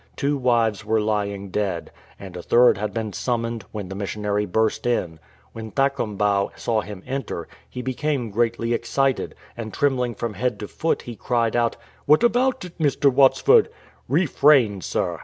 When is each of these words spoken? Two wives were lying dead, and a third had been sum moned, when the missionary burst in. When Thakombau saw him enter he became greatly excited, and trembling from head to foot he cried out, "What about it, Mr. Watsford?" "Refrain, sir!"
Two 0.15 0.35
wives 0.35 0.83
were 0.83 0.99
lying 0.99 1.51
dead, 1.51 1.91
and 2.19 2.35
a 2.35 2.41
third 2.41 2.79
had 2.79 2.91
been 2.91 3.13
sum 3.13 3.43
moned, 3.43 3.65
when 3.71 3.87
the 3.87 3.93
missionary 3.93 4.47
burst 4.47 4.87
in. 4.87 5.19
When 5.53 5.69
Thakombau 5.69 6.49
saw 6.55 6.81
him 6.81 7.03
enter 7.05 7.47
he 7.69 7.83
became 7.83 8.31
greatly 8.31 8.73
excited, 8.73 9.35
and 9.55 9.71
trembling 9.71 10.15
from 10.15 10.33
head 10.33 10.59
to 10.61 10.67
foot 10.67 11.03
he 11.03 11.15
cried 11.15 11.55
out, 11.55 11.77
"What 12.07 12.23
about 12.23 12.65
it, 12.65 12.79
Mr. 12.79 13.13
Watsford?" 13.13 13.69
"Refrain, 14.07 14.81
sir!" 14.81 15.19